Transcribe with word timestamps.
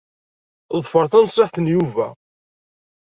Ḍfer 0.83 1.05
tanṣiḥt 1.11 1.55
n 1.59 1.71
Yuba. 1.73 2.07